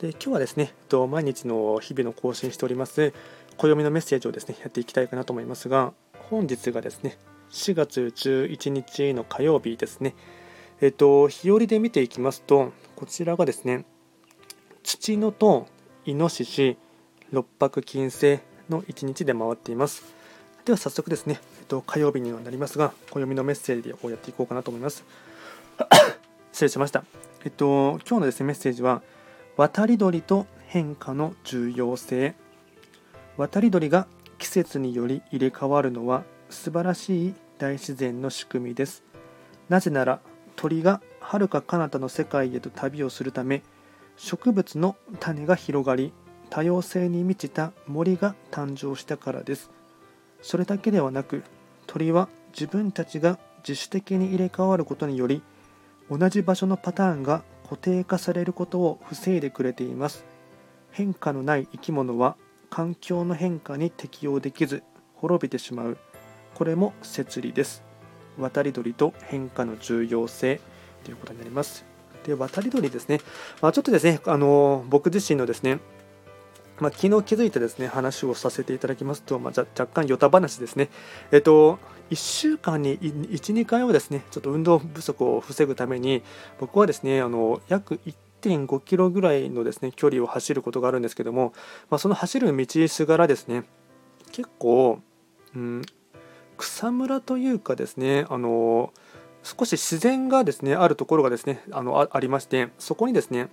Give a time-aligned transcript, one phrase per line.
[0.00, 0.74] で今日はですね
[1.08, 3.14] 毎日の日々の更新しております
[3.56, 5.94] 暦のメッセージをですねやっていきたいかなと思いますが
[6.28, 7.18] 本日がですね
[7.50, 10.14] 4月11日の火曜日ですね。
[10.80, 13.86] えっと日和で見ていきますとこちらがですね
[14.82, 15.66] 土のと
[16.04, 16.76] イノシシ
[17.32, 20.14] 六白金星の1日で回っています。
[20.64, 25.04] では早速ですね、えっと、火曜日にはなりますが暦のメッセージをやっていこうかなと思います。
[26.52, 27.04] 失礼しました。
[27.44, 29.02] えっと今日のですねメッセージは
[29.56, 32.34] 渡り鳥と変化の重要性。
[33.38, 39.02] 渡り鳥が季節により入れ替わるのは素晴らしい大自然の仕組みです。
[39.70, 40.20] なぜなら
[40.56, 43.62] 鳥が遥か彼方の世界へと旅をするため
[44.18, 46.12] 植物の種が広がり
[46.50, 49.70] 多様性に満ちた森が誕生したからです。
[50.42, 51.42] それだけではなく
[51.86, 55.42] 鳥は自分たちが自主的に入れ替わることにより
[56.10, 60.24] 同じ場所のパターンが固定化されることを防いでくれています。
[60.92, 62.36] 変化のない生き物は
[62.70, 64.84] 環境の変化に適応できず
[65.16, 65.98] 滅びてしまう。
[66.54, 67.82] これも摂理です。
[68.38, 70.60] 渡り鳥と変化の重要性
[71.02, 71.84] ということになります。
[72.24, 73.20] で渡り鳥ですね、
[73.60, 75.80] まあ、ちょっとですねあの僕自身のですね
[76.78, 80.88] まあ、昨日気づいてですね話をさせていただきますと、まあ、若干ヨタ話ですね、
[81.32, 81.78] えっと、
[82.10, 86.22] 1週間に1、2回はですねちょっと運動不足を防ぐために
[86.58, 88.00] 僕はですねあの約
[88.42, 91.52] 1.5キロぐらいのですね距離を走ることがあるんですけども、
[91.90, 93.64] まあ、その走る道すがらですね
[94.32, 95.00] 結構、
[95.54, 95.82] うん、
[96.56, 98.92] 草むらというかですねあの
[99.42, 103.48] 少し自然がですねあるところがですねあのありましてそこにですね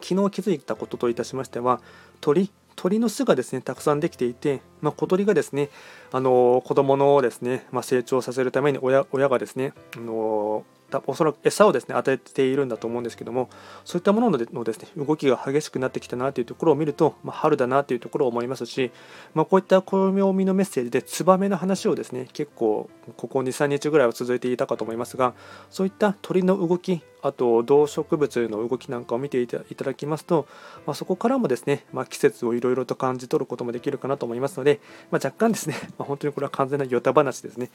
[0.00, 1.80] 昨日気づいたことといたしましては
[2.20, 5.68] 鳥鳥の巣がですねたくさんできていて、まあ、小鳥がですね
[6.12, 10.64] あの子供のですね、まあ、成長させるために親親がですねあの
[11.06, 13.50] おそらく餌をですね与えているんだと思うんですけども
[13.84, 18.90] そういったもののですね動きが激しくなってきたなというところを見ると、まあ、春だなというところを思いますし、
[19.34, 25.34] まあ、こういった暦のメッセージでツバメの話をですね結構ここ23日ぐらいは続いていたかと思いますが
[25.70, 30.46] そういった鳥の動きあと動植物の動きなんかを見ていただきますと、
[30.86, 37.70] まあ、そこからもですね、ま季節をいろいろと感じ取ることもできるかなと思いますので、ま若干ですね、ま本当にこれは完全なヨタ話ですね。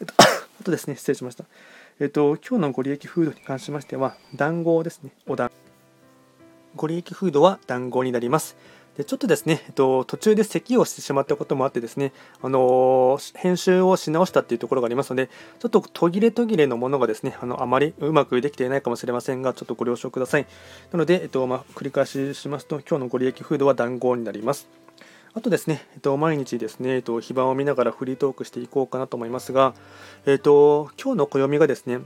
[0.00, 0.14] えっと、
[0.60, 1.44] あとですね失礼しました。
[2.00, 5.12] えっと、今日のご利益フードに関しましては、団子ですね。
[5.26, 5.50] お団
[6.74, 8.56] ご利益フードは団子になります。
[8.96, 15.28] でちょっとですね、えっと、途中で咳をしてしまったこともあってですね、あの編集をし直したっていうところがありますので、
[15.60, 20.46] ちょっと途切れ途切れのものがですね、あのあまりうまくできていないかもしれませんが、ちょっとご了承ください。
[20.92, 24.81] なので、えっとまあ、繰り返ししますと、今日のご利益フードは団子になります。
[25.34, 29.74] あとですね、えっと、毎日ですね、えっと、非番を見ながらフリートークしていこうかなと思いますが、
[30.26, 32.00] えっと、今日の暦がですね、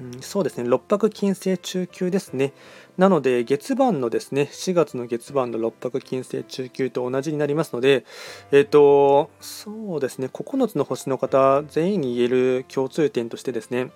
[0.00, 2.54] うん、そうですね、六白金星中級ですね。
[2.96, 8.06] なので、月番のですね、4月の月番の六白金星中級と同じになりますので、
[8.50, 13.90] えっ、と、そうですね、9つの星の方全員に言える共通点としてですね、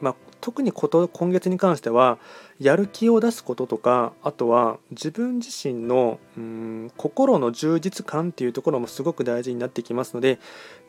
[0.00, 2.18] まあ、特にこと今月に関しては
[2.60, 10.38] やる気を出すこととかあとは自分自身のうん心の充実感っていうところもすごく大事になってきますので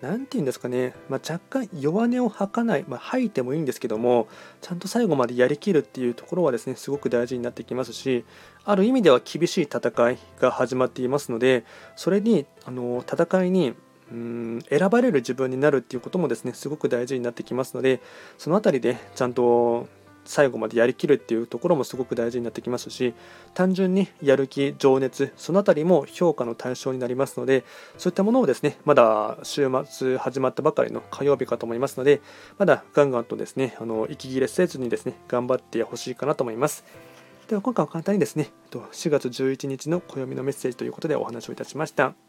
[0.02, 4.28] 何て言うんですかね、まあ、若干弱音を吐かない、まあ、吐いてもいいんですけども
[4.62, 8.26] ちゃんと最後までやりきるっていうところはですねすごく大事になってきますし
[8.66, 11.66] ある意味では厳しい戦いが始まっていますので
[11.96, 13.74] それにあの戦いに
[14.12, 18.02] うん選ばれる自分になるっていうこともですねすごく大事になってきますので
[18.38, 19.88] その辺りでちゃんと
[20.26, 23.16] 最後までやりきるっていうところもすごく大事になってきますし
[23.56, 27.64] 単純にやる気情熱その辺りも評価の対象になりますので
[27.98, 32.22] そういったものをですねまだ週末始まったばかりの火曜日かと思いますので
[32.60, 36.84] まだガンガンとですねあの息切れせずにですね頑張ってほしいかなと思います。
[37.48, 42.29] では今回は簡単にですね4月11日の暦のメッセージということでお話をいたしました。